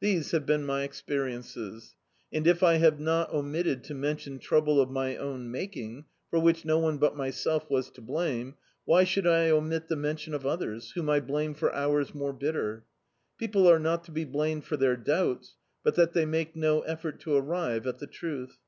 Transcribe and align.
These 0.00 0.32
have 0.32 0.44
been 0.44 0.66
my 0.66 0.82
experiences; 0.82 1.96
and 2.30 2.46
if 2.46 2.62
I 2.62 2.74
have 2.74 3.00
not 3.00 3.32
omitted 3.32 3.84
to 3.84 3.94
mention 3.94 4.38
trouble 4.38 4.82
of 4.82 4.90
my 4.90 5.16
own 5.16 5.50
making, 5.50 6.04
for 6.28 6.38
which 6.38 6.66
no 6.66 6.78
one 6.78 6.98
but 6.98 7.16
myself 7.16 7.70
was 7.70 7.88
to 7.92 8.02
blame, 8.02 8.56
why 8.84 9.04
should 9.04 9.26
I 9.26 9.48
ranit 9.48 9.88
the 9.88 9.96
mention 9.96 10.34
of 10.34 10.44
others, 10.44 10.92
whcnn 10.94 11.08
I 11.08 11.20
blame 11.20 11.54
for 11.54 11.72
hours 11.74 12.14
more 12.14 12.34
bitter 12.34 12.84
¥ 13.36 13.38
People 13.38 13.66
are 13.66 13.78
not 13.80 14.04
to 14.04 14.10
be 14.10 14.26
blamed 14.26 14.66
for 14.66 14.76
their 14.76 14.94
doubts, 14.94 15.56
but 15.82 15.94
that 15.94 16.12
they 16.12 16.26
make 16.26 16.54
no 16.54 16.82
effort 16.82 17.18
to 17.20 17.34
arrive 17.34 17.86
at 17.86 17.98
the 17.98 18.06
truth. 18.06 18.58